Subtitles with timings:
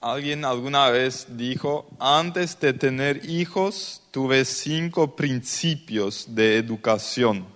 [0.00, 7.46] Alguien alguna vez dijo, antes de tener hijos tuve cinco principios de educación.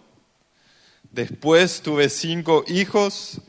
[1.10, 3.42] Después tuve cinco hijos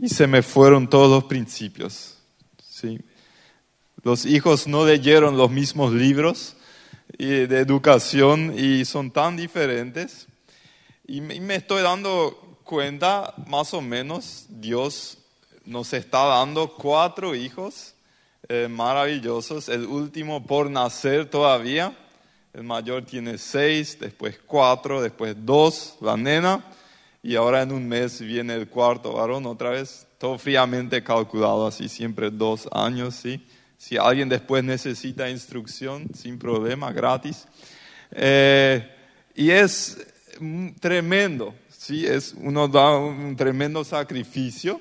[0.00, 2.16] y se me fueron todos los principios.
[2.58, 2.98] ¿sí?
[4.02, 6.56] Los hijos no leyeron los mismos libros
[7.18, 10.26] de educación y son tan diferentes.
[11.06, 15.18] Y me estoy dando cuenta, más o menos, Dios
[15.66, 17.94] nos está dando cuatro hijos
[18.48, 19.68] eh, maravillosos.
[19.68, 21.96] El último por nacer todavía.
[22.54, 26.64] El mayor tiene seis, después cuatro, después dos, la nena.
[27.22, 30.06] Y ahora en un mes viene el cuarto varón otra vez.
[30.16, 33.46] Todo fríamente calculado, así siempre dos años, ¿sí?
[33.76, 37.46] Si alguien después necesita instrucción, sin problema, gratis.
[38.10, 38.90] Eh,
[39.34, 39.98] y es
[40.80, 42.06] tremendo, ¿sí?
[42.06, 44.80] Es, uno da un tremendo sacrificio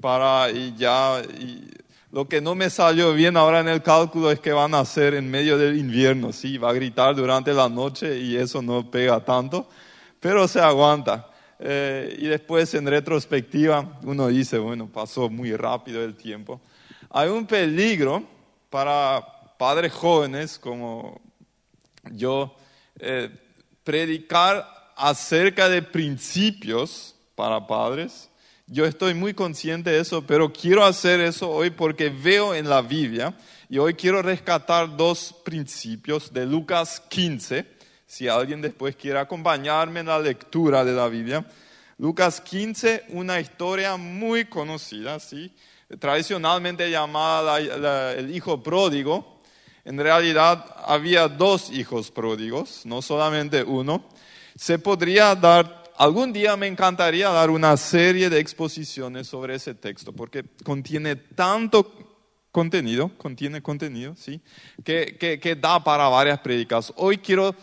[0.00, 1.22] para y ya...
[1.38, 1.68] Y
[2.12, 5.14] lo que no me salió bien ahora en el cálculo es que van a hacer
[5.14, 6.56] en medio del invierno, ¿sí?
[6.56, 9.68] Va a gritar durante la noche y eso no pega tanto,
[10.20, 11.30] pero se aguanta.
[11.58, 16.60] Eh, y después en retrospectiva uno dice, bueno, pasó muy rápido el tiempo.
[17.10, 18.22] Hay un peligro
[18.70, 19.24] para
[19.58, 21.20] padres jóvenes como
[22.12, 22.54] yo,
[22.98, 23.30] eh,
[23.82, 28.30] predicar acerca de principios para padres.
[28.68, 32.82] Yo estoy muy consciente de eso, pero quiero hacer eso hoy porque veo en la
[32.82, 33.32] Biblia
[33.68, 37.64] y hoy quiero rescatar dos principios de Lucas 15.
[38.08, 41.46] Si alguien después quiere acompañarme en la lectura de la Biblia.
[41.98, 45.54] Lucas 15, una historia muy conocida, ¿sí?
[46.00, 49.40] tradicionalmente llamada el hijo pródigo.
[49.84, 54.04] En realidad había dos hijos pródigos, no solamente uno.
[54.56, 60.12] Se podría dar, algún día me encantaría dar una serie de exposiciones sobre ese texto,
[60.12, 61.92] porque contiene tanto
[62.52, 64.40] contenido, contiene contenido, ¿sí?
[64.84, 66.92] Que, que, da para varias predicas.
[66.96, 67.54] Hoy quiero,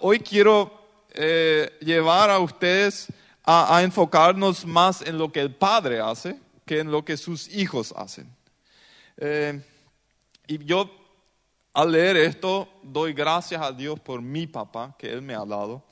[0.00, 0.72] hoy quiero
[1.12, 3.08] eh, llevar a ustedes
[3.44, 7.92] a, enfocarnos más en lo que el Padre hace, que en lo que sus hijos
[7.96, 8.28] hacen.
[9.16, 9.60] Eh,
[10.46, 10.90] y yo
[11.72, 15.84] al leer esto doy gracias a Dios por mi papá que Él me ha dado,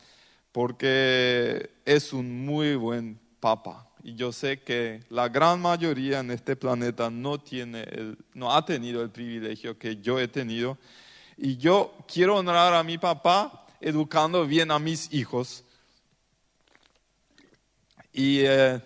[0.58, 3.88] porque es un muy buen papá.
[4.02, 7.86] Y yo sé que la gran mayoría en este planeta no, tiene
[8.34, 10.76] no ha tenido el privilegio que yo he tenido.
[11.36, 15.62] Y yo quiero honrar a mi papá educando bien a mis hijos.
[18.12, 18.80] Y eh,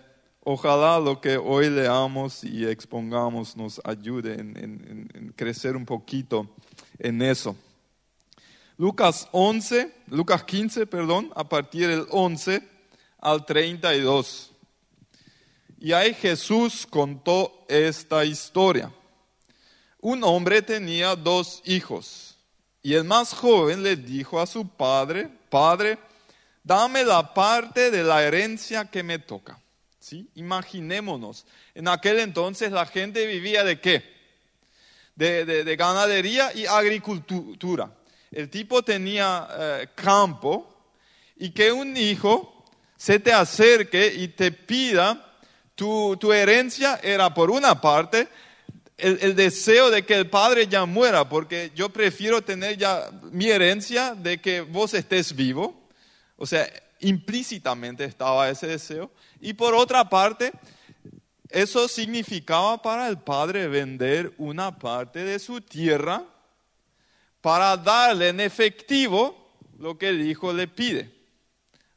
[0.45, 6.49] Ojalá lo que hoy leamos y expongamos nos ayude en, crecer un poquito
[6.99, 7.55] en eso.
[8.77, 12.67] Lucas 11, Lucas 15, perdón, a partir del 11
[13.19, 14.51] al 32.
[15.79, 18.91] Y ahí Jesús contó esta historia.
[19.99, 22.37] Un hombre tenía dos hijos
[22.81, 25.97] y el más joven le dijo a su padre, Padre,
[26.63, 29.59] dame la parte de la herencia que me toca.
[29.99, 30.29] ¿sí?
[30.35, 34.03] Imaginémonos, en aquel entonces la gente vivía de qué?
[35.15, 37.89] De, ganadería y agricultura.
[38.33, 40.67] El tipo tenía eh, campo
[41.37, 42.65] y que un hijo
[42.97, 45.35] se te acerque y te pida
[45.75, 48.27] tu, herencia era por una parte
[48.97, 53.49] el, el, deseo de que el padre ya muera, porque yo prefiero tener ya mi
[53.49, 55.89] herencia de que vos estés vivo.
[56.37, 56.67] O sea,
[57.01, 59.11] implícitamente estaba ese deseo.
[59.41, 60.51] Y por otra parte,
[61.49, 66.23] eso significaba para el padre vender una parte de su tierra
[67.43, 69.35] para darle en efectivo
[69.77, 71.13] lo que el hijo le pide.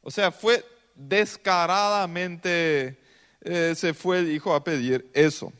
[0.02, 0.64] O sea, fue
[0.96, 2.98] descaradamente,
[3.42, 5.52] eh, se fue el hijo a pedir eso.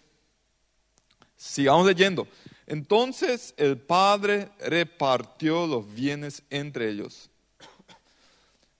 [1.36, 2.26] Sigamos leyendo.
[2.66, 7.30] Entonces el padre repartió los bienes entre ellos.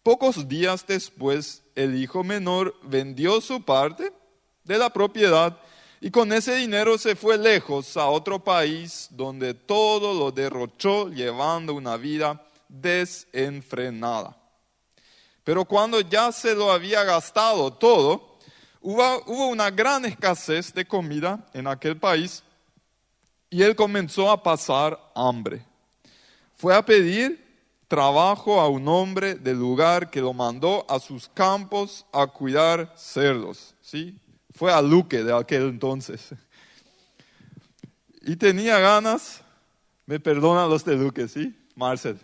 [0.03, 4.12] Pocos días después, el hijo menor vendió su parte
[4.65, 5.56] de la propiedad
[6.00, 11.75] y con ese dinero se fue lejos a otro país donde todo lo derrochó llevando
[11.75, 14.37] una vida desenfrenada.
[15.44, 18.38] Pero cuando ya se lo había gastado todo,
[18.81, 22.42] hubo, hubo una gran escasez de comida en aquel país
[23.49, 25.64] y él comenzó a pasar hambre.
[26.56, 27.46] Fue a pedir
[27.88, 33.75] trabajo a un hombre del lugar que lo mandó a sus campos a cuidar cerdos.
[33.81, 34.19] ¿sí?
[34.56, 36.31] Fue a Luque de aquel entonces.
[38.23, 39.43] Y tenía ganas,
[40.06, 41.55] me perdonan los de Luque, ¿sí?
[41.75, 42.19] Marcel.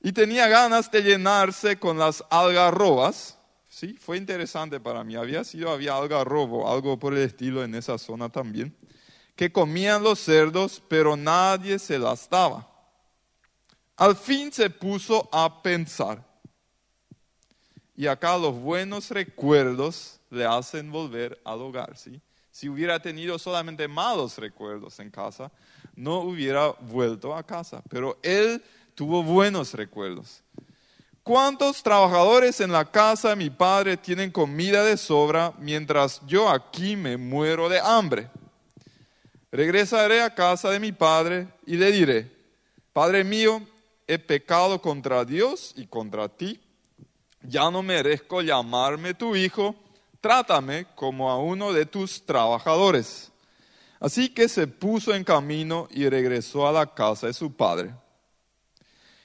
[0.00, 3.36] Y tenía ganas de llenarse con las algarrobas,
[3.68, 3.98] ¿sí?
[4.00, 5.14] Fue interesante para mí.
[5.14, 8.74] Había sido, había algarrobo, algo por el estilo en esa zona también,
[9.36, 12.66] que comían los cerdos, pero nadie se las daba.
[13.96, 16.27] Al fin se puso a pensar.
[17.98, 22.20] Y acá los buenos recuerdos le hacen volver al hogar, ¿sí?
[22.52, 25.50] Si hubiera tenido solamente malos recuerdos en casa,
[25.96, 27.82] no hubiera vuelto a casa.
[27.90, 28.62] Pero él
[28.94, 30.44] tuvo buenos recuerdos.
[31.24, 36.94] ¿Cuántos trabajadores en la casa de mi padre tienen comida de sobra mientras yo aquí
[36.94, 38.30] me muero de hambre?
[39.50, 42.30] Regresaré a casa de mi padre y le diré,
[42.92, 43.60] Padre mío,
[44.06, 46.60] he pecado contra Dios y contra ti.
[47.42, 49.74] Ya no merezco llamarme tu hijo,
[50.20, 53.30] trátame como a uno de tus trabajadores.
[54.00, 57.94] Así que se puso en camino y regresó a la casa de su padre.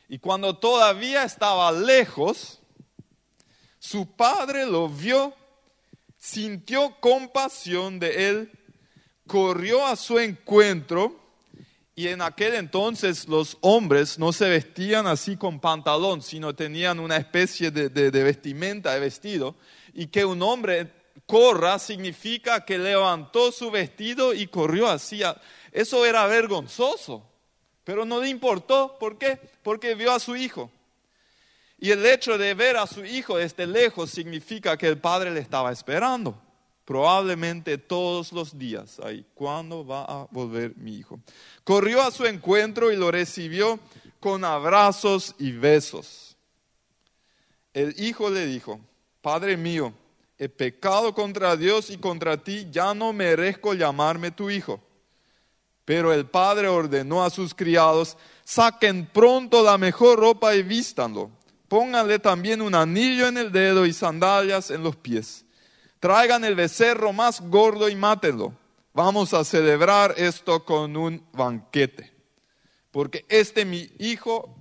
[0.08, 2.60] Y cuando todavía estaba lejos,
[3.80, 5.34] su padre lo vio,
[6.18, 8.52] sintió compasión de él,
[9.28, 11.23] corrió a su encuentro
[11.96, 17.18] y en aquel entonces los hombres no se vestían así con pantalón, sino tenían una
[17.18, 19.56] especie de, vestimenta, de vestido,
[19.94, 20.92] y que un hombre
[21.28, 25.22] corra significa que levantó su vestido y corrió así.
[25.72, 27.30] Eso era vergonzoso.
[27.84, 29.38] Pero no le importó, ¿por qué?
[29.62, 30.72] Porque vio a su hijo.
[31.78, 35.42] Y el hecho de ver a su hijo desde lejos significa que el padre le
[35.42, 36.42] estaba esperando.
[36.86, 39.26] Probablemente todos los días ahí.
[39.34, 41.20] ¿Cuándo va a volver mi hijo?
[41.64, 43.80] Corrió a su encuentro y lo recibió
[44.20, 46.36] con abrazos y besos.
[47.74, 48.80] El hijo le dijo,
[49.22, 49.94] Padre mío,
[50.38, 54.82] he pecado contra Dios y contra ti, ya no merezco llamarme tu hijo.
[55.86, 61.32] Pero el padre ordenó a sus criados, saquen pronto la mejor ropa y vístanlo.
[61.68, 65.43] Pónganle también un anillo en el dedo y sandalias en los pies.
[66.04, 68.54] Traigan el becerro más gordo y mátenlo.
[68.94, 72.14] Vamos a celebrar esto con un banquete.
[72.92, 74.54] Porque este mi hijo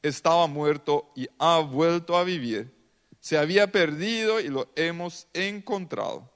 [0.00, 2.74] estaba muerto y ha vuelto a vivir.
[3.20, 6.30] Se había perdido y lo hemos encontrado.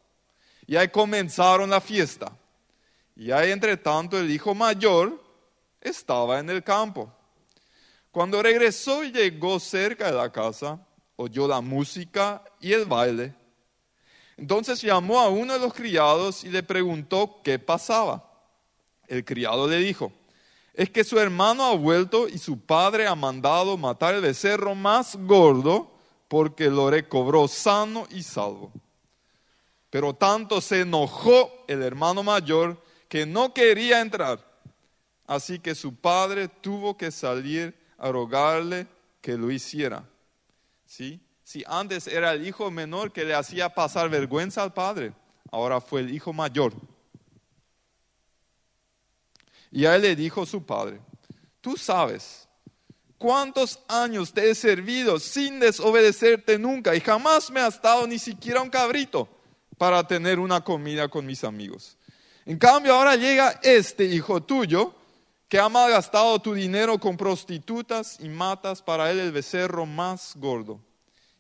[0.67, 2.31] Y ahí comenzaron la fiesta.
[3.17, 5.19] Y ahí entre tanto el hijo mayor
[5.81, 7.11] estaba en el campo.
[8.11, 10.79] Cuando regresó y llegó cerca de la casa,
[11.17, 13.46] oyó la música y el baile.
[14.37, 18.31] Entonces llamó a uno de los criados y le preguntó qué pasaba.
[19.07, 20.13] El criado le dijo,
[20.75, 25.17] es que su hermano ha vuelto y su padre ha mandado matar el becerro más
[25.17, 25.91] gordo
[26.29, 28.71] porque lo recobró sano y salvo.
[29.89, 34.45] Pero tanto se enojó el hermano mayor que no quería entrar.
[35.27, 38.87] Así que su padre tuvo que salir a rogarle
[39.23, 40.05] que lo hiciera.
[40.85, 41.21] ¿Sí?
[41.47, 45.13] Si antes era el hijo menor que le hacía pasar vergüenza al padre,
[45.53, 46.73] ahora fue el hijo mayor.
[49.71, 50.99] Y a él le dijo su padre,
[51.61, 52.49] tú sabes
[53.17, 58.61] cuántos años te he servido sin desobedecerte nunca y jamás me has dado ni siquiera
[58.61, 59.29] un cabrito
[59.79, 61.97] para tener una comida con mis amigos.
[62.45, 64.97] En cambio, ahora llega este hijo tuyo
[65.49, 70.81] que ha malgastado tu dinero con prostitutas y matas para él el becerro más gordo.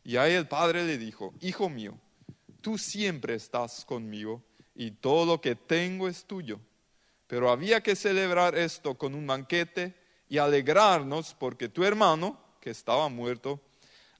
[0.06, 1.98] Y ahí el padre le dijo, hijo mío,
[2.60, 4.40] tú siempre estás conmigo
[4.72, 6.60] y todo lo que tengo es tuyo.
[7.26, 9.96] Pero había que celebrar esto con un banquete
[10.28, 13.60] y alegrarnos porque tu hermano, que estaba muerto,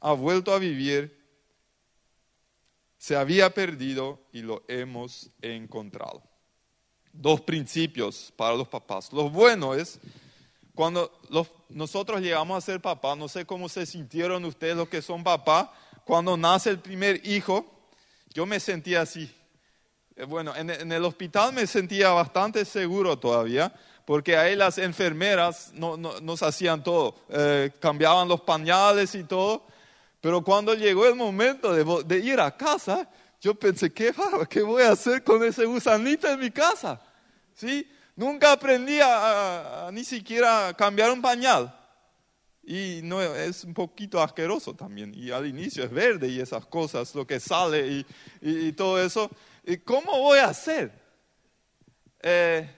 [0.00, 1.24] ha vuelto a vivir,
[2.98, 6.24] se había perdido y lo hemos encontrado
[7.12, 9.12] dos principios para los papás.
[9.12, 10.00] Lo bueno es,
[10.76, 11.10] cuando
[11.70, 15.72] nosotros llegamos a ser papá, no sé cómo se sintieron ustedes los que son papá,
[16.04, 17.64] cuando nace el primer hijo,
[18.34, 19.34] yo me sentía así.
[20.16, 23.72] Eh, bueno, en, el hospital me sentía bastante seguro todavía,
[24.04, 29.64] porque ahí las enfermeras no, nos hacían todo, eh, cambiaban los pañales y todo,
[30.20, 33.08] pero cuando llegó el momento de, de ir a casa,
[33.40, 34.12] yo pensé, ¿qué,
[34.50, 37.00] ¿qué voy a hacer con ese gusanito en mi casa?
[37.54, 37.90] ¿sí?
[38.16, 41.72] Nunca aprendí a, ni siquiera cambiar un pañal.
[42.62, 45.12] Y no, es un poquito asqueroso también.
[45.14, 48.06] Y al inicio es verde y esas cosas, lo que sale y,
[48.40, 49.30] y, todo eso.
[49.64, 50.90] ¿Y ¿Cómo voy a hacer?
[52.22, 52.68] Eh,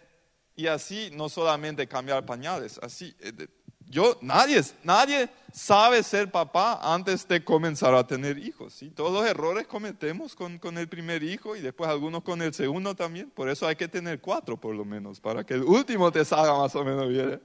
[0.56, 3.46] y así no solamente cambiar pañales, así eh,
[3.88, 8.74] yo, nadie, nadie sabe ser papá antes de comenzar a tener hijos.
[8.74, 8.90] ¿sí?
[8.90, 12.94] Todos los errores cometemos con, con, el primer hijo y después algunos con el segundo
[12.94, 13.30] también.
[13.30, 16.56] Por eso hay que tener cuatro por lo menos, para que el último te salga
[16.58, 17.40] más o menos bien.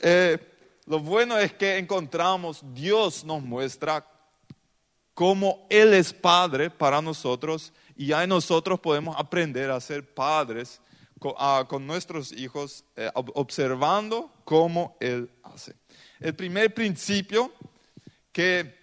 [0.00, 0.38] Eh,
[0.86, 4.06] lo bueno es que encontramos, Dios nos muestra
[5.14, 10.80] cómo Él es Padre para nosotros y ya nosotros podemos aprender a ser padres
[11.18, 11.34] con,
[11.66, 15.74] con nuestros hijos, eh, observando cómo Él hace.
[16.20, 17.52] El primer principio
[18.32, 18.78] que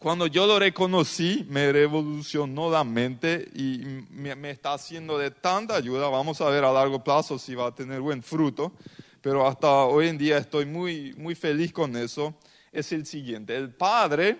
[0.00, 3.78] cuando yo lo reconocí, me revolucionó la mente y
[4.10, 6.08] me, está haciendo de tanta ayuda.
[6.08, 8.72] Vamos a ver a largo plazo si va a tener buen fruto,
[9.20, 12.34] pero hasta hoy en día estoy muy, muy feliz con eso.
[12.70, 14.38] Es el siguiente, el padre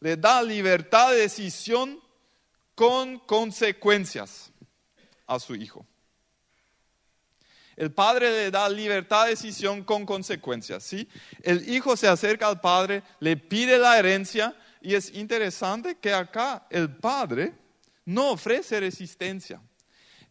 [0.00, 1.98] le da libertad de decisión
[2.74, 4.52] con consecuencias
[5.26, 5.86] a su hijo.
[7.76, 11.08] El padre le da libertad de decisión con consecuencias, ¿sí?
[11.42, 16.66] El hijo se acerca al padre, le pide la herencia y es interesante que acá
[16.70, 17.52] el padre
[18.06, 19.60] no ofrece resistencia.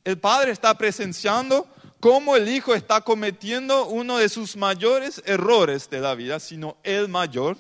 [0.04, 1.68] El padre está presenciando
[2.00, 7.08] cómo el hijo está cometiendo uno de sus mayores errores de la vida, sino el
[7.10, 7.58] mayor,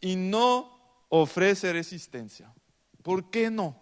[0.00, 2.52] y no ofrece resistencia.
[3.02, 3.80] ¿Por qué no?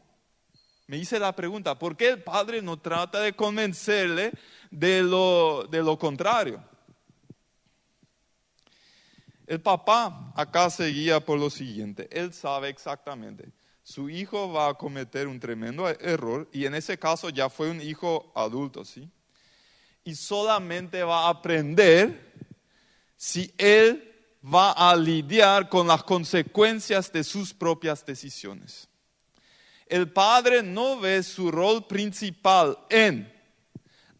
[0.86, 4.32] Me hice la pregunta, ¿por qué el padre no trata de convencerle
[4.70, 6.62] de lo, de lo contrario?
[9.46, 13.50] El papá acá seguía por lo siguiente, él sabe exactamente,
[13.82, 17.80] su hijo va a cometer un tremendo error y en ese caso ya fue un
[17.80, 19.10] hijo adulto, ¿sí?
[20.04, 22.32] Y solamente va a aprender
[23.16, 24.10] si él
[24.42, 28.88] va a lidiar con las consecuencias de sus propias decisiones.
[29.86, 33.39] El padre no ve su rol principal en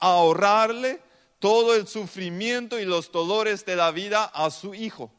[0.01, 1.01] ahorrarle
[1.39, 5.13] todo el sufrimiento y los dolores de la vida a su hijo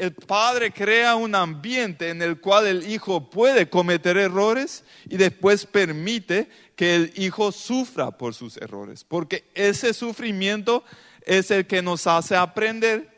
[0.00, 5.66] el padre crea un ambiente en el cual el hijo puede cometer errores y después
[5.66, 10.84] permite que el hijo sufra por sus errores, porque ese sufrimiento
[11.20, 13.10] es el que nos hace aprender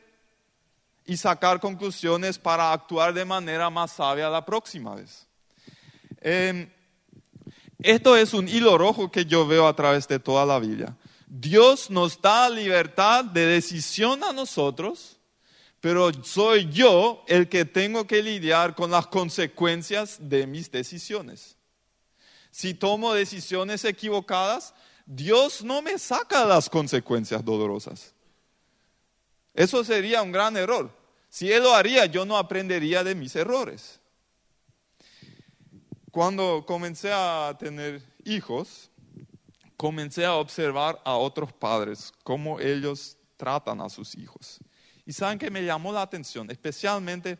[1.04, 5.28] y sacar conclusiones para actuar de manera más sabia la próxima vez.
[6.20, 6.68] Em,
[7.82, 10.96] esto es un hilo rojo que yo veo a través de toda la Biblia.
[11.26, 15.18] Dios nos da libertad de decisión a nosotros
[15.82, 21.56] pero soy yo el que tengo que lidiar con las consecuencias de mis decisiones.
[22.52, 24.74] Si tomo decisiones equivocadas,
[25.06, 28.14] Dios no me saca las consecuencias dolorosas.
[29.54, 30.96] Eso sería un gran error.
[31.28, 33.98] Si Él lo haría, yo no aprendería de mis errores.
[36.12, 38.90] Cuando comencé a tener hijos,
[39.78, 44.58] comencé a observar a otros padres, cómo ellos tratan a sus hijos.
[45.06, 47.38] Y saben que me llamó la atención, especialmente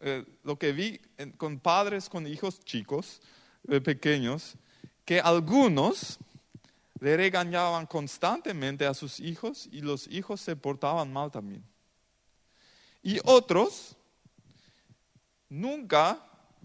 [0.00, 1.00] eh, lo que vi
[1.36, 3.20] con padres con hijos chicos,
[3.66, 4.54] eh, pequeños,
[5.04, 6.20] que algunos
[7.00, 11.64] le regañaban constantemente a sus hijos y los hijos se portaban mal también.
[13.02, 13.96] Y otros,
[15.48, 16.24] nunca,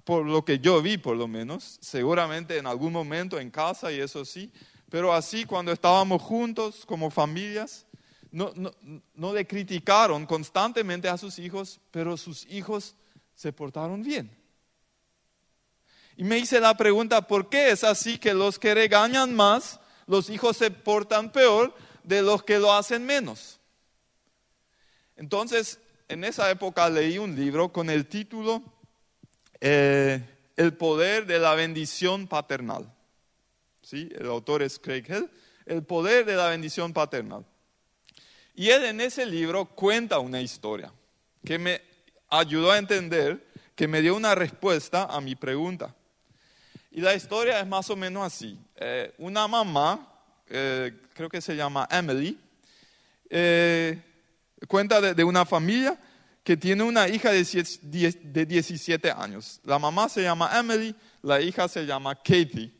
[0.09, 3.99] por lo que yo vi por lo menos, seguramente en algún momento en casa y
[3.99, 4.51] eso sí,
[4.89, 7.85] pero así cuando estábamos juntos como familias,
[8.31, 8.51] no,
[9.13, 12.95] no, le criticaron constantemente a sus hijos, pero sus hijos
[13.35, 14.35] se portaron bien.
[16.17, 20.31] Y me hice la pregunta, ¿por qué es así que los que regañan más, los
[20.31, 21.71] hijos se portan peor
[22.03, 23.59] de los que lo hacen menos?
[25.15, 28.78] Entonces, en esa época leí un libro con el título
[29.61, 30.21] eh,
[30.55, 32.91] El poder de la bendición paternal.
[33.81, 34.09] ¿Sí?
[34.17, 35.29] El autor es Craig Hill.
[35.65, 37.45] El poder de la bendición paternal.
[38.55, 40.91] Y él en ese libro cuenta una historia
[41.45, 41.81] que me
[42.29, 45.95] ayudó a entender, que me dio una respuesta a mi pregunta.
[46.91, 48.59] Y la historia es más o menos así.
[48.75, 50.11] Eh, una mamá,
[50.49, 52.37] eh, creo que se llama Emily,
[54.67, 55.97] cuenta de, una familia
[56.49, 59.61] que tiene una hija de, de 17 años.
[59.65, 62.73] La mamá se llama Emily, la hija se llama Katie.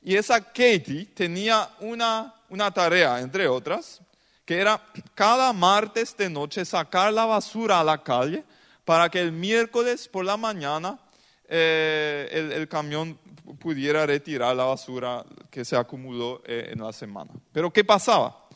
[0.00, 4.00] Y esa Katie tenía una, una tarea, entre otras,
[4.46, 4.82] que era
[5.14, 8.42] cada martes de noche sacar la basura a la calle
[8.86, 10.98] para que el miércoles por la mañana
[11.50, 13.18] eh, el, camión
[13.60, 17.32] pudiera retirar la basura que se acumuló eh, en la semana.
[17.52, 18.48] Pero ¿qué pasaba?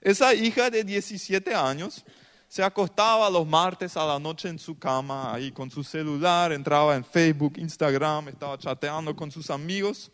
[0.00, 2.04] Esa hija de 17 años
[2.50, 6.96] se acostaba los martes a la noche en su cama, ahí con su celular, entraba
[6.96, 10.10] en Facebook, Instagram, estaba chateando con sus amigos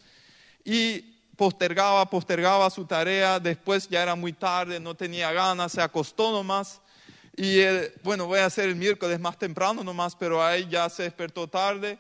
[0.62, 1.00] y
[1.35, 6.83] postergaba, postergaba su tarea, después ya era muy tarde, no tenía ganas, se acostó nomás.
[7.38, 7.57] Y
[8.02, 11.99] bueno, voy a hacer el miércoles más temprano nomás, pero ahí ya se despertó tarde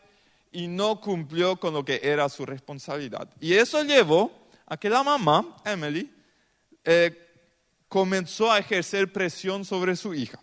[0.52, 3.26] y no cumplió con lo que era su responsabilidad.
[3.40, 4.30] Y eso llevó
[4.66, 6.12] a que la mamá, Emily,
[6.84, 7.25] eh,
[7.88, 10.40] comenzó a ejercer presión sobre su hija.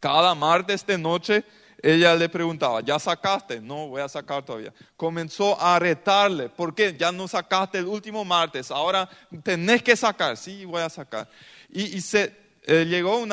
[0.00, 1.44] Cada martes de noche
[1.80, 3.60] ella le preguntaba, ¿ya sacaste?
[3.60, 4.72] No, voy a sacar todavía.
[4.96, 6.96] Comenzó a retarle, ¿por qué?
[6.96, 9.08] Ya no sacaste el último martes, ahora
[9.42, 10.36] tenés que sacar.
[10.36, 11.28] Sí, voy a sacar.
[11.68, 13.24] Y, se, eh, llegó,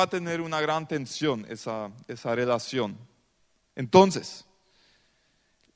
[0.00, 2.98] a tener una gran tensión esa relación.
[3.74, 4.44] Entonces,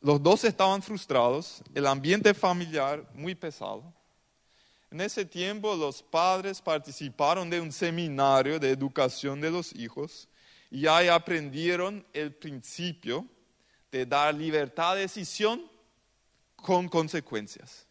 [0.00, 3.94] los dos estaban frustrados, el ambiente familiar muy pesado.
[4.90, 10.28] En ese tiempo los padres participaron de un seminario de educación de los hijos
[10.70, 13.26] y ahí aprendieron el principio
[13.92, 15.70] de dar libertad de decisión
[16.56, 17.86] con consecuencias.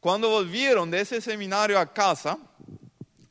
[0.00, 2.38] Cuando volvieron de ese seminario a casa,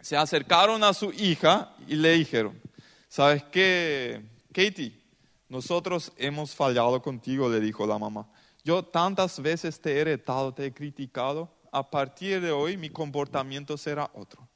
[0.01, 2.61] se acercaron a su hija y le dijeron,
[3.07, 5.01] ¿sabes qué, Katie?
[5.47, 8.27] Nosotros hemos fallado contigo, le dijo la mamá.
[8.63, 11.54] Yo tantas veces te he retado, te he criticado.
[11.75, 14.47] A partir de hoy mi comportamiento será otro.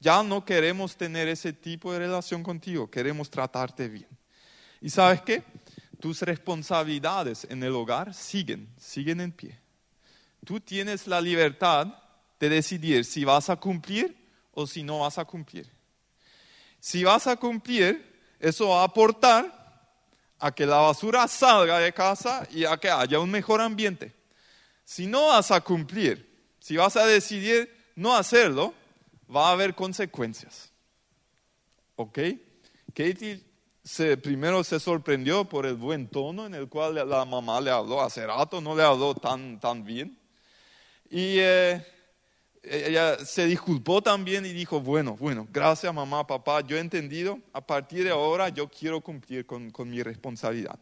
[0.00, 4.06] Ya no queremos tener ese tipo de relación contigo, queremos tratarte bien.
[4.82, 5.44] ¿Y sabes qué?
[5.98, 9.58] Tus responsabilidades en el hogar siguen, siguen en pie.
[10.44, 11.86] Tú tienes la libertad
[12.38, 14.14] de decidir si vas a cumplir
[14.52, 15.72] o si no vas a cumplir.
[16.80, 19.86] Si vas a cumplir, eso va a aportar
[20.38, 24.14] a que la basura salga de casa y a que haya un mejor ambiente.
[24.84, 26.27] Si no vas a cumplir,
[26.68, 28.74] si vas a decidir no hacerlo,
[29.34, 30.70] va a haber consecuencias.
[31.96, 32.18] ¿Ok?
[32.88, 33.42] Katie
[33.82, 38.02] se, primero se sorprendió por el buen tono en el cual la mamá le habló.
[38.02, 40.18] Hace rato no le habló tan, tan bien.
[41.08, 41.82] Y eh,
[42.62, 47.66] ella se disculpó también y dijo, bueno, bueno, gracias mamá, papá, yo he entendido, a
[47.66, 50.78] partir de ahora yo quiero cumplir con, mi responsabilidad.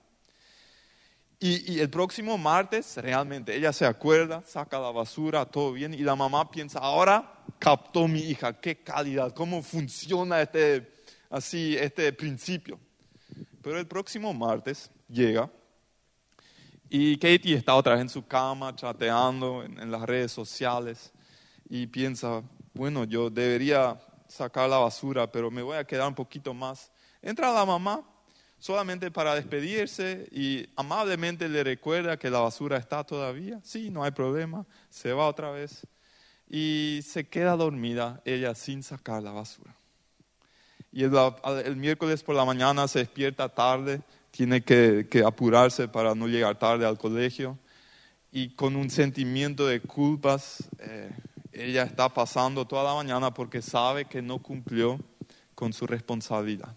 [1.38, 6.16] Y, el próximo martes, realmente, ella se acuerda, saca la basura, todo bien, y la
[6.16, 10.90] mamá piensa, ahora captó mi hija, qué calidad, cómo funciona este,
[11.28, 12.80] así, este principio.
[13.62, 15.50] Pero el próximo martes llega
[16.88, 21.12] y Katie está otra vez en su cama, chateando en las redes sociales
[21.68, 22.42] y piensa,
[22.74, 26.90] bueno, yo debería sacar la basura, pero me voy a quedar un poquito más.
[27.20, 28.02] Entra la mamá
[28.58, 33.60] solamente para despedirse y amablemente le recuerda que la basura está todavía.
[33.62, 34.66] Sí, no hay problema.
[34.90, 35.86] Se va otra vez
[36.48, 39.74] y se queda dormida ella sin sacar la basura.
[40.92, 46.58] Y el, miércoles por la mañana se despierta tarde, tiene que, apurarse para no llegar
[46.58, 47.58] tarde al colegio
[48.32, 50.64] y con un sentimiento de culpas.
[50.78, 51.10] Eh,
[51.52, 54.98] ella está pasando toda la mañana porque sabe que no cumplió
[55.54, 56.74] con su responsabilidad.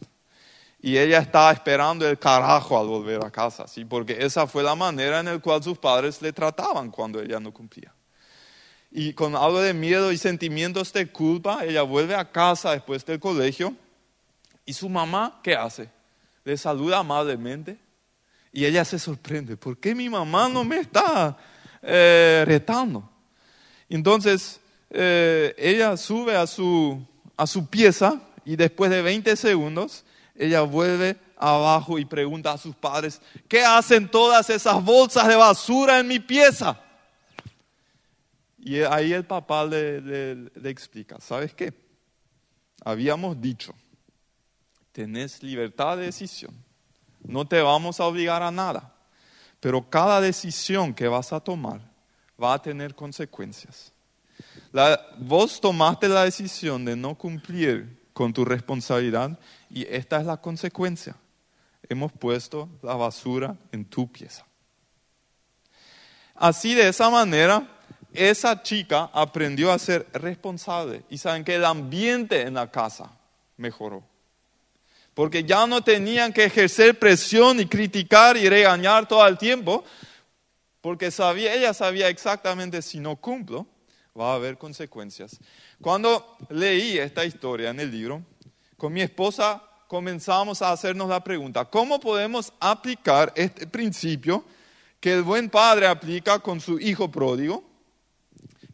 [0.82, 3.84] Y ella está esperando el carajo al volver a casa, ¿sí?
[3.84, 7.52] porque esa fue la manera en la cual sus padres le trataban cuando ella no
[7.52, 7.94] cumplía.
[8.92, 13.20] Y con algo de miedo y sentimientos de culpa, ella vuelve a casa después del
[13.20, 13.76] colegio
[14.66, 15.90] y su mamá, ¿qué hace?
[16.44, 17.78] Le saluda amablemente
[18.52, 21.38] y ella se sorprende, ¿por qué mi mamá no me está
[21.82, 23.08] eh, retando?
[23.90, 27.00] Entonces, eh, ella sube a su,
[27.36, 30.04] a su pieza y después de 20 segundos,
[30.40, 36.00] ella vuelve abajo y pregunta a sus padres, ¿qué hacen todas esas bolsas de basura
[36.00, 36.80] en mi pieza?
[38.58, 41.74] Y ahí el papá le, le explica, ¿sabes qué?
[42.84, 43.74] Habíamos dicho,
[44.94, 46.56] tenés libertad de decisión,
[47.22, 48.94] no te vamos a obligar a nada,
[49.60, 51.82] pero cada decisión que vas a tomar
[52.42, 53.92] va a tener consecuencias.
[55.18, 59.38] Vos tomaste la decisión de no cumplir con tu responsabilidad
[59.70, 61.16] y esta es la consecuencia.
[61.88, 64.46] Hemos puesto la basura en tu pieza.
[66.36, 67.68] Así de esa manera,
[68.14, 73.12] esa chica aprendió a ser responsable y saben que el ambiente en la casa
[73.58, 74.04] mejoró.
[75.14, 79.84] Porque ya no tenían que ejercer presión y criticar y regañar todo el tiempo,
[80.82, 83.68] porque sabía, ella sabía exactamente si no cumplo,
[84.18, 85.38] va a haber consecuencias.
[85.82, 88.24] Cuando leí esta historia en el libro,
[88.80, 94.44] con mi esposa comenzamos a hacernos la pregunta, ¿cómo podemos aplicar este principio
[95.00, 97.70] que el buen padre aplica con su hijo pródigo?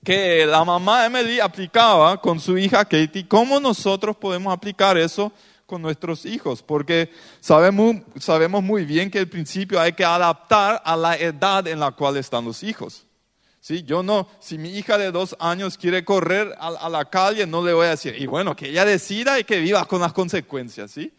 [0.05, 5.31] que la mamá Emily aplicaba con su hija Katie, ¿cómo nosotros podemos aplicar eso
[5.65, 6.61] con nuestros hijos?
[6.61, 11.79] Porque sabemos, sabemos muy bien que el principio hay que adaptar a la edad en
[11.79, 13.04] la cual están los hijos.
[13.65, 13.81] ¿Sí?
[13.81, 17.73] Yo no, si mi hija de dos años quiere correr a, la calle, no le
[17.73, 21.11] voy a decir, y bueno, que ella decida y que viva con las consecuencias, ¿sí?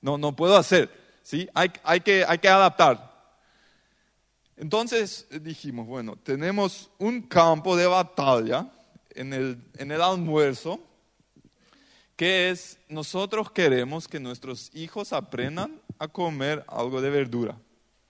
[0.00, 0.88] No, no puedo hacer,
[1.24, 1.48] ¿sí?
[1.52, 3.12] Hay, que, adaptar.
[4.56, 8.70] Entonces dijimos, bueno, tenemos un campo de batalla
[9.16, 10.78] el, en el almuerzo
[12.14, 17.58] que es, nosotros queremos que nuestros hijos aprendan a comer algo de verdura.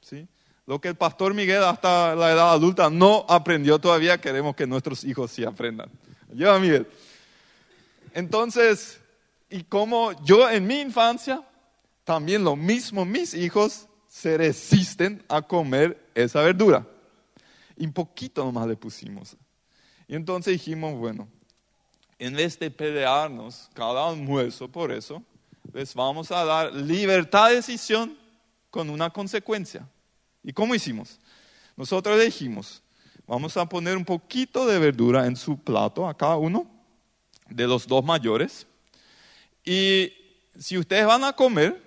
[0.02, 0.28] ¿sí?
[0.66, 5.04] Lo que el pastor Miguel hasta la edad adulta no aprendió todavía, queremos que nuestros
[5.04, 5.90] hijos sí aprendan.
[6.32, 6.86] Yo, Miguel.
[8.14, 9.00] Entonces,
[9.50, 11.42] y como yo en mi infancia,
[12.04, 16.86] también lo mismo mis hijos se resisten a comer esa verdura.
[17.76, 19.36] Y un poquito nomás le pusimos.
[20.06, 21.28] Y entonces dijimos, bueno,
[22.18, 25.22] en vez de pelearnos cada almuerzo por eso,
[25.72, 28.16] les vamos a dar libertad de decisión
[28.70, 29.88] con una consecuencia.
[30.44, 31.18] ¿Y cómo hicimos?
[31.74, 32.82] Nosotros dijimos,
[33.26, 36.70] vamos a poner un poquito de verdura en su plato a cada uno
[37.48, 38.66] de los dos mayores.
[39.64, 40.12] Y
[40.56, 41.82] si ustedes van a comer,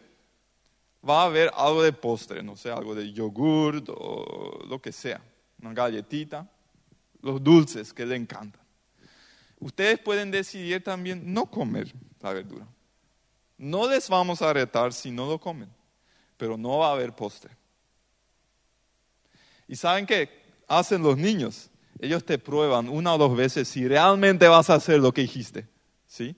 [1.07, 5.21] va a haber algo de postre, no sé, algo de yogur o lo que sea,
[5.61, 6.49] una galletita,
[7.21, 8.61] los dulces que le encantan.
[9.59, 12.67] Ustedes pueden decidir también no comer la verdura.
[13.57, 15.69] No les vamos a retar si no lo comen,
[16.37, 17.55] pero no va a haber postre.
[19.67, 20.29] ¿Y saben qué
[20.67, 21.69] hacen los niños?
[21.99, 25.67] Ellos te prueban una o dos veces si realmente vas a hacer lo que dijiste.
[26.07, 26.35] ¿sí?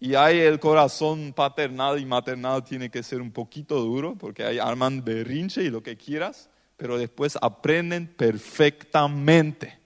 [0.00, 4.58] Y ahí el corazón paternal y maternal tiene que ser un poquito duro, porque ahí
[4.58, 9.78] arman berrinche y lo que quieras, pero después aprenden perfectamente.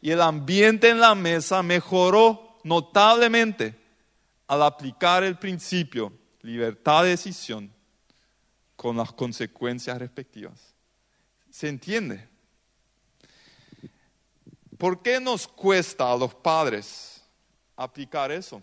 [0.00, 3.74] Y el ambiente en la mesa mejoró notablemente
[4.46, 7.72] al aplicar el principio libertad de decisión
[8.76, 10.69] con las consecuencias respectivas.
[11.60, 12.26] ¿Se entiende?
[14.78, 17.22] ¿Por qué nos cuesta a los padres
[17.76, 18.62] aplicar eso?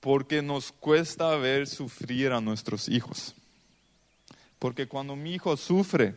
[0.00, 3.34] Porque nos cuesta ver sufrir a nuestros hijos.
[4.58, 6.14] Porque cuando mi hijo sufre,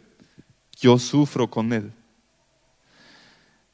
[0.79, 1.91] yo sufro con él.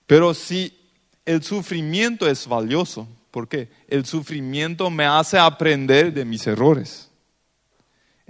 [0.08, 0.76] Pero si
[1.24, 3.70] el sufrimiento es valioso, ¿por qué?
[3.88, 7.11] El sufrimiento me hace aprender de mis errores.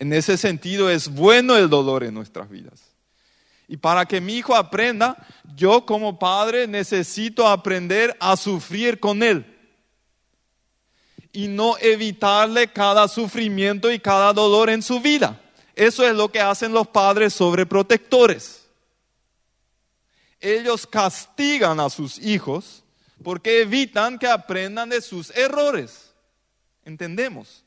[0.01, 2.81] En ese sentido es bueno el dolor en nuestras vidas.
[3.67, 5.15] Y para que mi hijo aprenda,
[5.55, 9.45] yo como padre necesito aprender a sufrir con él.
[11.31, 15.39] Y no evitarle cada sufrimiento y cada dolor en su vida.
[15.75, 18.65] Eso es lo que hacen los padres sobreprotectores.
[20.39, 22.83] Ellos castigan a sus hijos
[23.23, 26.11] porque evitan que aprendan de sus errores.
[26.85, 27.63] ¿Entendemos?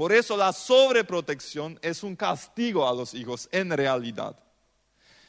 [0.00, 4.34] Por eso la sobreprotección es un castigo a los hijos en realidad.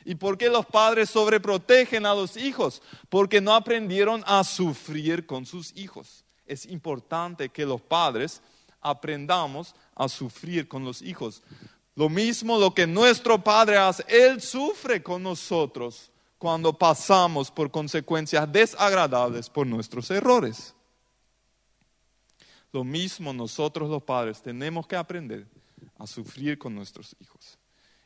[0.06, 2.82] ¿Y por qué los padres sobreprotegen a los hijos?
[3.10, 6.24] Porque no aprendieron a sufrir con sus hijos.
[6.46, 8.42] Es importante que los padres
[8.80, 11.44] aprendamos a sufrir con los hijos.
[11.96, 18.50] Lo mismo lo que nuestro padre hace, él sufre con nosotros cuando pasamos por consecuencias
[18.50, 20.74] desagradables por nuestros errores.
[22.74, 25.46] Lo mismo nosotros los padres tenemos que aprender
[25.98, 27.58] a sufrir con nuestros hijos.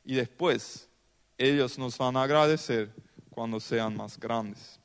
[0.04, 0.90] Y después
[1.38, 2.94] ellos nos van a agradecer
[3.30, 4.80] cuando sean más grandes.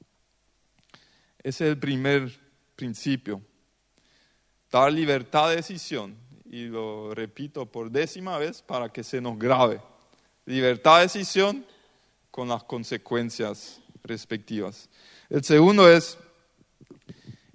[1.42, 2.38] Ese es el primer
[2.76, 3.40] principio.
[4.70, 6.16] Dar libertad de decisión.
[6.44, 9.80] Y lo repito por décima vez para que se nos grave.
[10.46, 11.64] Libertad de decisión
[12.30, 14.88] con las consecuencias respectivas.
[15.28, 16.18] El segundo es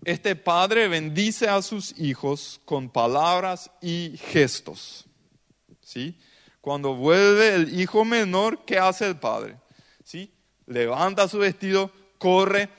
[0.05, 5.05] este padre bendice a sus hijos con palabras y gestos.
[5.81, 6.17] ¿Sí?
[6.61, 9.57] Cuando vuelve el hijo menor, ¿qué hace el padre?
[10.03, 10.31] ¿Sí?
[10.67, 12.69] Levanta su vestido, corre,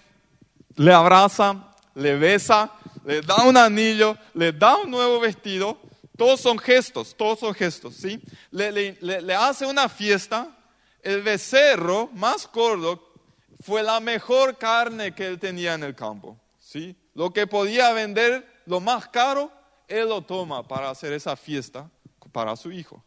[0.76, 2.72] le abraza, le besa,
[3.04, 5.80] le da un anillo, le da un nuevo vestido.
[6.16, 8.20] Todos son gestos, todos son gestos, ¿sí?
[8.50, 10.56] Le, le hace una fiesta.
[11.02, 13.12] El becerro más gordo
[13.60, 16.96] fue la mejor carne que él tenía en el campo, ¿sí?
[17.16, 19.50] Lo que podía vender, lo más caro,
[19.88, 21.90] él lo toma para hacer esa fiesta
[22.30, 23.02] para su hijo.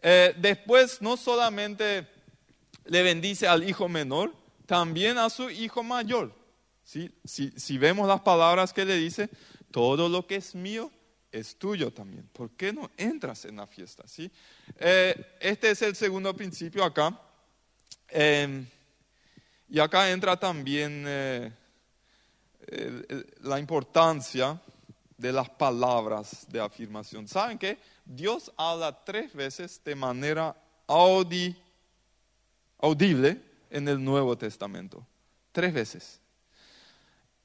[0.00, 2.08] Eh, después, no solamente
[2.86, 6.34] le bendice al hijo menor, también a su hijo mayor.
[6.82, 7.14] ¿Sí?
[7.22, 9.28] Si, vemos las palabras que le dice,
[9.70, 10.90] todo lo que es mío
[11.30, 12.26] es tuyo también.
[12.32, 14.08] ¿Por qué no entras en la fiesta?
[14.08, 14.30] ¿Sí?
[14.78, 17.20] Eh, este es el segundo principio acá.
[18.08, 18.66] Em,
[19.68, 21.52] y acá entra también eh,
[23.40, 24.60] la importancia
[25.16, 27.28] de las palabras de afirmación.
[27.28, 27.78] ¿Saben qué?
[28.04, 30.56] Dios habla tres veces de manera
[30.86, 31.56] audible
[33.68, 35.06] en el Nuevo Testamento.
[35.52, 36.20] Tres veces.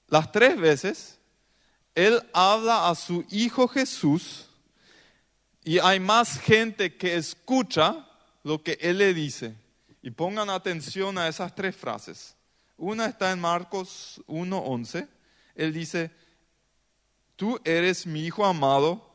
[0.08, 1.20] Las tres veces
[1.94, 4.48] Él habla a su Hijo Jesús
[5.64, 8.08] y hay más gente que escucha
[8.44, 9.56] lo que Él le dice.
[10.02, 12.36] Y pongan atención a esas tres frases.
[12.78, 15.10] Una está en Marcos 1.11
[15.56, 16.12] él dice,
[17.36, 19.12] tú eres mi Hijo amado,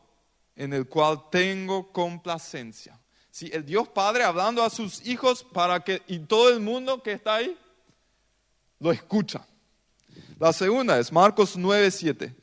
[0.57, 2.99] en el cual tengo complacencia.
[3.31, 7.13] Si el Dios Padre hablando a sus hijos para que y todo el mundo que
[7.13, 7.57] está ahí
[8.79, 9.47] lo escucha.
[10.39, 12.35] La segunda es Marcos 9:7.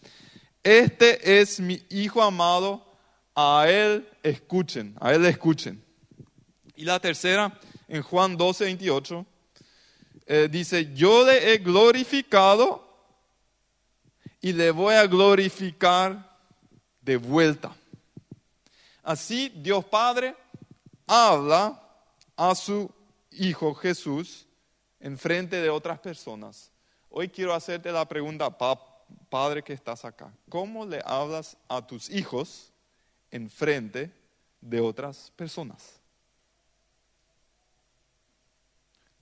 [0.64, 2.86] Este es mi hijo amado,
[3.36, 5.84] a él escuchen, a él escuchen.
[6.76, 9.26] Y la tercera, en Juan 12:28,
[10.26, 12.87] eh, dice, yo le he glorificado
[14.42, 16.38] y le voy a glorificar
[17.02, 17.76] de vuelta.
[19.04, 20.36] Así Dios Padre
[21.06, 21.82] habla
[22.36, 22.92] a su
[23.32, 24.46] Hijo Jesús
[25.00, 26.72] en frente de otras personas.
[27.10, 28.50] Hoy quiero hacerte la pregunta,
[29.30, 32.72] Padre que estás acá, ¿cómo le hablas a tus hijos
[33.32, 34.12] en frente
[34.60, 36.00] de otras personas?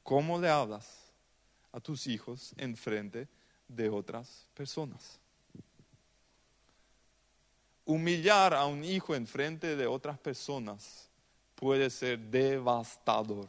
[0.04, 1.12] ¿Cómo le hablas
[1.72, 3.28] a tus hijos en frente de
[3.92, 5.20] otras personas?
[7.86, 11.10] Humillar a un hijo en frente de otras personas
[11.56, 13.48] puede ser devastador.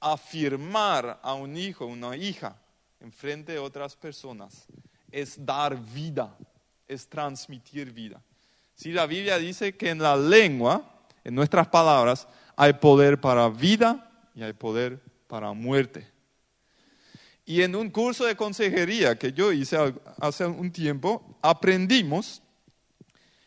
[0.00, 2.56] Afirmar a un hijo, una hija,
[3.00, 4.66] en frente de otras personas
[5.10, 6.36] es dar vida,
[6.88, 8.20] es transmitir vida.
[8.74, 10.84] Si la Biblia dice que en la lengua,
[11.24, 16.15] en nuestras palabras, hay poder para vida y hay poder para muerte.
[17.48, 22.42] Y en un curso de consejería que yo hice hace un tiempo, aprendimos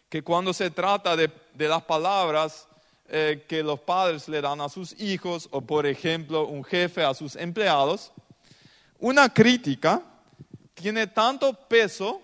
[0.08, 2.66] que cuando se trata de, las palabras
[3.10, 7.14] eh, que los padres le dan a sus hijos, o por ejemplo un jefe a
[7.14, 8.14] sus empleados,
[9.00, 10.02] una crítica
[10.74, 12.22] tiene tanto peso,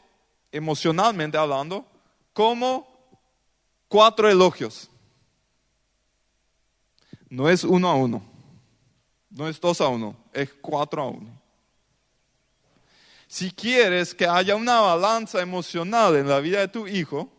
[0.53, 1.85] emocionalmente hablando,
[2.31, 2.87] como
[3.89, 4.89] cuatro elogios.
[7.29, 8.23] No es uno a uno,
[9.29, 11.34] no es dos a uno, es cuatro a uno.
[13.35, 17.29] Si quieres que haya una balanza emocional en la vida de tu hijo,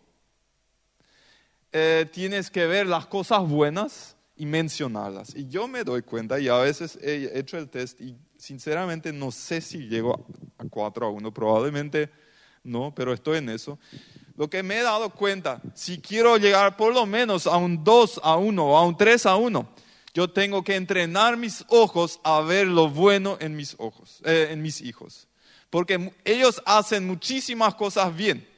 [1.72, 5.34] eh, tienes que ver las cosas buenas y mencionarlas.
[5.34, 9.32] Y yo me doy cuenta, y a veces he hecho el test, y sinceramente no
[9.32, 10.26] sé si llego
[10.58, 12.10] a 4 a 1, probablemente
[12.62, 13.78] no, pero estoy en eso.
[14.36, 18.20] Lo que me he dado cuenta, si quiero llegar por lo menos a un 2
[18.22, 19.66] a 1 o a un 3 a 1,
[20.12, 24.60] yo tengo que entrenar mis ojos a ver lo bueno en mis ojos, eh, en
[24.60, 25.26] mis hijos.
[25.70, 28.48] Porque ellos hacen muchísimas cosas bien,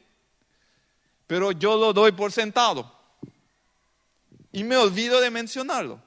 [1.27, 2.99] pero yo lo doy por sentado
[4.53, 6.01] y me olvido de mencionarlo.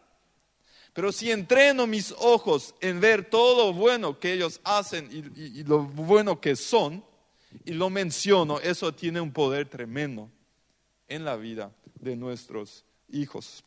[0.93, 5.83] Pero si entreno mis ojos en ver todo lo bueno que ellos hacen y, lo
[5.83, 7.03] bueno que son,
[7.65, 10.29] y lo menciono, eso tiene un poder tremendo
[11.07, 13.63] en la vida de nuestros hijos.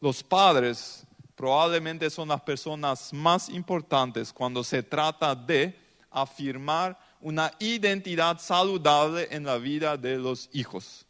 [0.00, 5.76] Los padres probablemente son las personas más importantes cuando se trata de
[6.10, 11.06] afirmar una identidad saludable en la vida de los hijos.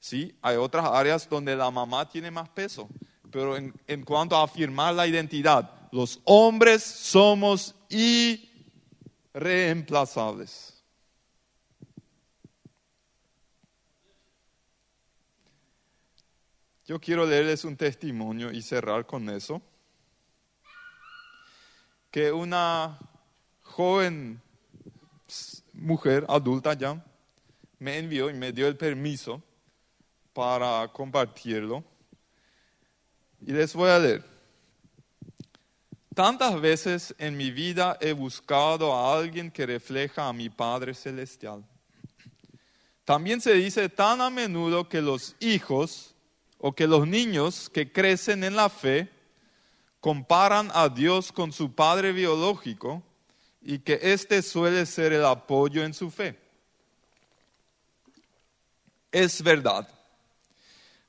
[0.00, 2.88] Sí, hay otras áreas donde la mamá tiene más peso,
[3.30, 10.77] pero en, cuanto a afirmar la identidad, los hombres somos irreemplazables.
[16.88, 19.60] Yo quiero leerles un testimonio y cerrar con eso.
[22.10, 22.98] Que una
[23.60, 24.40] joven
[25.74, 27.04] mujer adulta ya
[27.78, 29.42] me envió y me dio el permiso
[30.32, 31.84] para compartirlo.
[33.42, 34.24] Y les voy a leer.
[36.14, 41.62] Tantas veces en mi vida he buscado a alguien que refleja a mi Padre Celestial.
[43.04, 46.14] También se dice tan a menudo que los hijos
[46.58, 49.08] o que los niños que crecen en la fe
[50.00, 53.02] comparan a Dios con su Padre biológico
[53.62, 56.38] y que éste suele ser el apoyo en su fe.
[59.10, 59.88] Es verdad.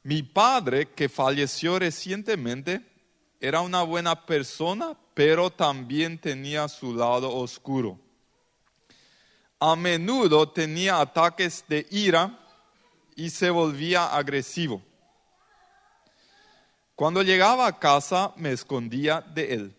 [0.03, 2.81] Mi padre, que falleció recientemente,
[3.41, 7.99] era una buena persona, pero también tenía su lado oscuro.
[9.59, 12.39] A menudo tenía ataques de ira
[13.15, 14.81] y se volvía agresivo.
[16.99, 19.75] Cuando llegaba a casa me escondía de él.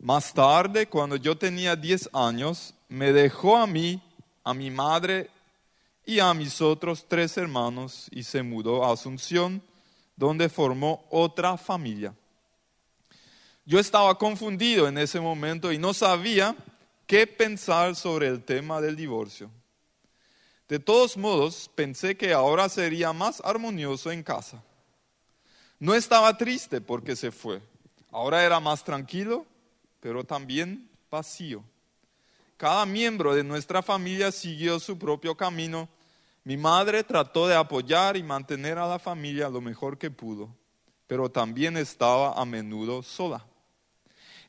[0.00, 4.02] Más tarde, cuando yo tenía 10 años, me dejó a mí,
[4.42, 5.30] a mi madre
[6.04, 9.62] y a mis otros tres hermanos y se mudó a Asunción,
[10.16, 12.12] donde formó otra familia.
[13.64, 16.56] Yo estaba confundido en ese momento y no sabía
[17.06, 19.48] qué pensar sobre el tema del divorcio.
[20.68, 24.60] De todos modos, pensé que ahora sería más armonioso en casa.
[25.80, 27.62] No estaba triste porque se fue.
[28.12, 29.46] Ahora era más tranquilo,
[29.98, 31.64] pero también vacío.
[32.58, 35.88] cada miembro de nuestra familia siguió su propio camino.
[36.44, 40.54] Mi madre trató de apoyar y mantener a la familia lo mejor que pudo,
[41.06, 43.46] pero también estaba a menudo sola.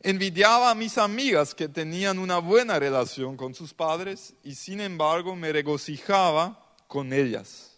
[0.01, 5.35] Envidiaba a mis amigas que tenían una buena relación con sus padres y sin embargo
[5.35, 7.70] me regocijaba con ellas.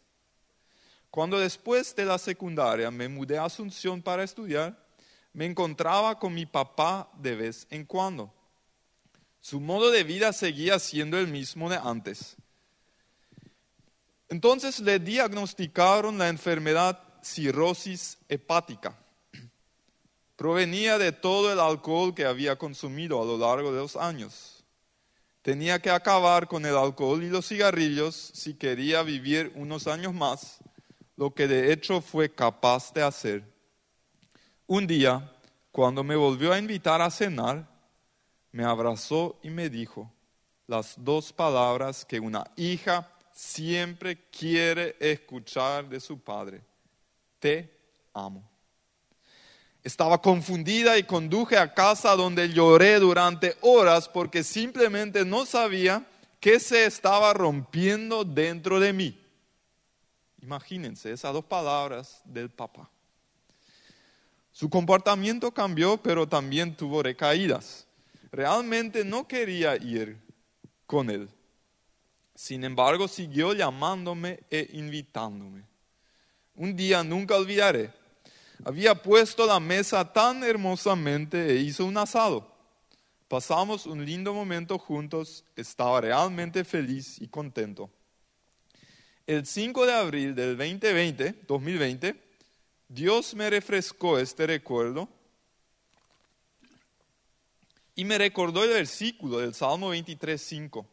[1.13, 4.76] Cuando después de la secundaria me mudé a Asunción para estudiar,
[5.32, 8.34] me encontraba con mi papá de vez en cuando.
[9.39, 12.36] Su modo de vida seguía siendo el mismo de antes.
[14.28, 18.97] Entonces le diagnosticaron la enfermedad cirrosis hepática.
[20.36, 24.63] Provenía de todo el alcohol que había consumido a lo largo de los años.
[25.43, 30.62] Tenía que acabar con el alcohol y los cigarrillos si quería vivir unos años más,
[31.15, 33.43] lo que de hecho fue capaz de hacer.
[34.67, 35.32] Un día,
[35.71, 37.67] cuando me volvió a invitar a cenar,
[38.52, 40.12] me abrazó y me dijo
[40.67, 46.62] las dos palabras que una hija siempre quiere escuchar de su padre.
[47.39, 47.69] Te
[48.13, 48.49] amo.
[49.84, 56.08] Estaba confundida y conduje a casa donde lloré durante horas porque simplemente no sabía
[56.39, 59.23] qué se estaba rompiendo dentro de mí.
[60.44, 62.88] Imagínense esas dos palabras del papá.
[64.52, 67.88] Su comportamiento cambió, pero también tuvo recaídas
[68.34, 70.18] realmente no quería ir
[70.88, 71.30] con él.
[72.36, 75.64] Sin embargo, siguió llamándome e invitándome.
[76.56, 77.94] Un día nunca olvidaré.
[78.66, 82.52] Había puesto la mesa tan hermosamente e hizo un asado.
[83.28, 87.90] Pasamos un lindo momento juntos, estaba realmente feliz y contento.
[89.26, 92.22] El 5 de abril del 2020, 2020,
[92.90, 95.08] Dios me refrescó este recuerdo
[97.96, 100.86] y me recordó el versículo del Salmo 23, 5.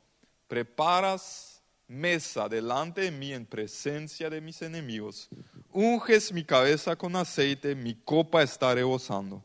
[0.47, 5.29] Preparas mesa delante de mí en presencia de mis enemigos.
[5.73, 9.43] Unges mi cabeza con aceite, mi copa está rebosando.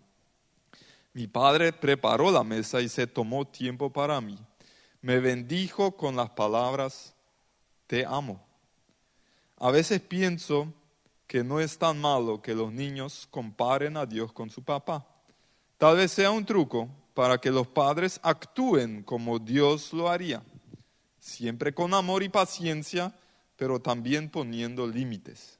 [1.11, 4.37] Mi padre preparó la mesa y se tomó tiempo para mí.
[5.01, 7.15] Me bendijo con las palabras,
[7.87, 8.44] te amo.
[9.57, 10.73] A veces pienso
[11.27, 15.05] que no es tan malo que los niños comparen a Dios con su papá.
[15.77, 20.43] Tal vez sea un truco, para que los padres actúen como Dios lo haría,
[21.17, 23.17] siempre con amor y paciencia,
[23.55, 25.57] pero también poniendo límites.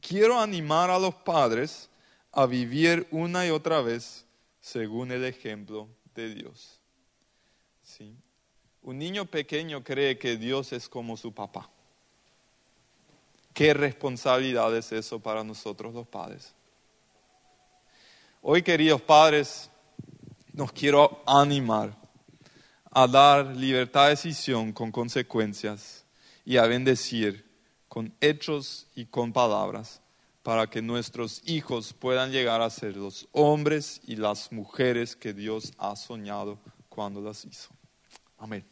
[0.00, 1.90] Quiero animar a los padres
[2.30, 4.24] a vivir una y otra vez
[4.60, 6.80] según el ejemplo de Dios.
[7.82, 8.16] ¿Sí?
[8.82, 11.71] Un niño pequeño cree que Dios es como su papá.
[13.52, 16.54] ¿Qué responsabilidad es eso para nosotros los padres?
[18.40, 19.70] Hoy, queridos padres,
[20.52, 21.96] nos quiero animar
[22.90, 26.04] a dar libertad de decisión con consecuencias
[26.44, 27.50] y a bendecir
[27.88, 30.00] con hechos y con palabras
[30.42, 35.72] para que nuestros hijos puedan llegar a ser los hombres y las mujeres que Dios
[35.78, 37.70] ha soñado cuando las hizo.
[38.38, 38.64] Amén.